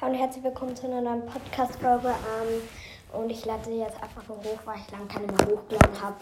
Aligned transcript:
Hallo 0.00 0.12
und 0.12 0.18
herzlich 0.18 0.42
willkommen 0.42 0.74
zu 0.74 0.86
einer 0.86 1.02
neuen 1.02 1.26
Podcast-Folge. 1.26 2.08
Ähm, 2.08 2.62
und 3.20 3.28
ich 3.28 3.44
lade 3.44 3.66
sie 3.66 3.76
jetzt 3.76 4.02
einfach 4.02 4.26
nur 4.28 4.38
hoch, 4.38 4.58
weil 4.64 4.78
ich 4.78 4.90
lange 4.90 5.06
keine 5.06 5.26
mehr 5.26 5.46
hochgeladen 5.46 6.00
habe. 6.00 6.16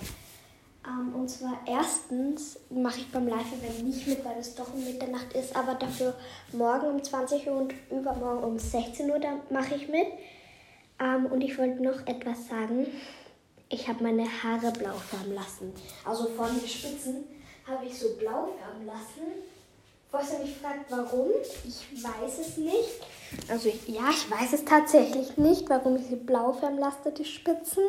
Ähm, 0.84 1.14
und 1.14 1.28
zwar 1.28 1.60
erstens 1.64 2.58
mache 2.70 2.98
ich 2.98 3.12
beim 3.12 3.28
Live-Event 3.28 3.84
nicht 3.84 4.08
mit, 4.08 4.24
weil 4.24 4.36
es 4.38 4.56
doch 4.56 4.74
um 4.74 4.82
Mitternacht 4.82 5.32
ist, 5.32 5.54
aber 5.54 5.74
dafür 5.74 6.14
morgen 6.52 6.88
um 6.88 7.04
20 7.04 7.46
Uhr 7.46 7.56
und 7.56 7.74
übermorgen 7.88 8.42
um 8.42 8.58
16 8.58 9.08
Uhr, 9.08 9.20
da 9.20 9.34
mache 9.48 9.76
ich 9.76 9.86
mit. 9.88 10.08
Ähm, 10.98 11.26
und 11.26 11.40
ich 11.40 11.56
wollte 11.56 11.80
noch 11.80 12.04
etwas 12.08 12.48
sagen. 12.48 12.88
Ich 13.68 13.86
habe 13.86 14.02
meine 14.02 14.24
Haare 14.24 14.72
blau 14.72 14.94
färben 14.94 15.34
lassen. 15.36 15.72
Also 16.04 16.26
von 16.30 16.48
den 16.48 16.68
Spitzen 16.68 17.26
habe 17.64 17.86
ich 17.86 17.96
so 17.96 18.16
blau 18.16 18.48
färben 18.58 18.86
lassen. 18.86 19.22
Was 20.10 20.32
ihr 20.32 20.38
mich 20.40 20.56
fragt, 20.56 20.90
warum, 20.90 21.28
ich 21.64 22.02
weiß 22.02 22.38
es 22.40 22.56
nicht. 22.56 23.02
Also 23.48 23.68
ich, 23.68 23.88
ja, 23.88 24.10
ich 24.10 24.30
weiß 24.30 24.52
es 24.52 24.64
tatsächlich 24.64 25.36
nicht, 25.36 25.68
warum 25.68 25.96
ich 25.96 26.06
sie 26.06 26.16
blau 26.16 26.52
färben 26.52 26.78
lasse, 26.78 27.12
die 27.16 27.24
Spitzen. 27.24 27.84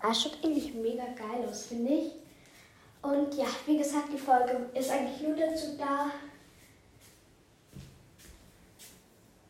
Aber 0.00 0.12
es 0.12 0.22
schaut 0.22 0.38
eigentlich 0.42 0.74
mega 0.74 1.04
geil 1.04 1.48
aus, 1.48 1.64
finde 1.66 1.92
ich. 1.92 2.12
Und 3.02 3.34
ja, 3.34 3.46
wie 3.66 3.78
gesagt, 3.78 4.12
die 4.12 4.18
Folge 4.18 4.70
ist 4.74 4.90
eigentlich 4.90 5.20
nur 5.20 5.36
dazu 5.36 5.76
da, 5.78 6.10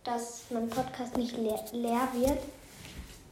dass 0.02 0.42
mein 0.50 0.68
Podcast 0.68 1.16
nicht 1.16 1.36
leer, 1.36 1.64
leer 1.72 2.08
wird. 2.14 2.38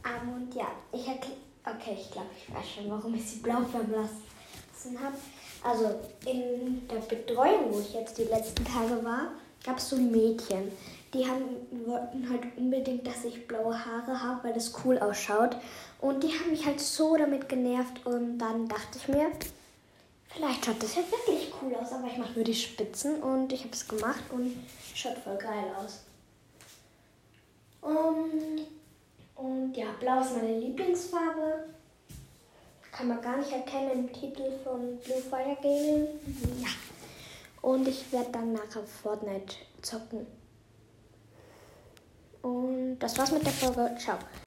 Um, 0.03 0.33
und 0.33 0.55
ja, 0.55 0.67
ich 0.91 1.07
erkläre, 1.07 1.37
okay, 1.65 1.97
ich 1.99 2.11
glaube, 2.11 2.29
ich 2.35 2.53
weiß 2.53 2.69
schon, 2.75 2.89
warum 2.89 3.13
ich 3.15 3.29
sie 3.29 3.39
blau 3.39 3.61
färben 3.63 3.93
lassen 3.93 4.99
habe. 5.01 5.15
Also 5.63 5.95
in 6.25 6.85
der 6.89 6.99
Betreuung, 6.99 7.73
wo 7.73 7.79
ich 7.79 7.93
jetzt 7.93 8.17
die 8.17 8.23
letzten 8.23 8.65
Tage 8.65 9.03
war, 9.03 9.31
gab 9.63 9.77
es 9.77 9.89
so 9.89 9.95
Mädchen. 9.95 10.71
Die 11.13 11.27
haben, 11.27 11.43
wollten 11.85 12.27
halt 12.29 12.57
unbedingt, 12.57 13.05
dass 13.05 13.23
ich 13.23 13.47
blaue 13.47 13.85
Haare 13.85 14.21
habe, 14.21 14.45
weil 14.45 14.53
das 14.53 14.73
cool 14.83 14.97
ausschaut. 14.97 15.55
Und 16.01 16.23
die 16.23 16.29
haben 16.29 16.49
mich 16.49 16.65
halt 16.65 16.79
so 16.79 17.15
damit 17.15 17.47
genervt. 17.47 18.05
Und 18.05 18.39
dann 18.39 18.67
dachte 18.67 18.97
ich 18.97 19.07
mir, 19.07 19.31
vielleicht 20.29 20.65
schaut 20.65 20.81
das 20.81 20.95
ja 20.95 21.01
wirklich 21.03 21.53
cool 21.61 21.75
aus. 21.75 21.91
Aber 21.91 22.07
ich 22.07 22.17
mache 22.17 22.33
nur 22.33 22.43
die 22.43 22.55
Spitzen 22.55 23.21
und 23.21 23.53
ich 23.53 23.61
habe 23.61 23.73
es 23.73 23.87
gemacht 23.87 24.23
und 24.31 24.55
schaut 24.95 25.17
voll 25.19 25.37
geil 25.37 25.65
aus. 25.77 26.03
Um, 27.81 28.31
und 29.35 29.75
ja, 29.75 29.87
blau 29.99 30.21
ist 30.21 30.35
meine 30.35 30.57
Lieblingsfarbe 30.57 31.65
kann 32.93 33.07
man 33.07 33.21
gar 33.21 33.37
nicht 33.37 33.51
erkennen 33.51 33.91
im 33.91 34.13
Titel 34.13 34.51
von 34.63 34.97
Blue 34.99 35.21
Fire 35.29 35.57
Gaming. 35.61 36.07
Ja. 36.61 36.69
Und 37.61 37.87
ich 37.87 38.11
werde 38.11 38.31
dann 38.31 38.53
nachher 38.53 38.83
Fortnite 38.83 39.55
zocken. 39.81 40.27
Das 43.03 43.17
war's 43.17 43.31
mit 43.33 43.45
der 43.45 43.51
Folge. 43.51 43.93
Ciao. 43.97 44.17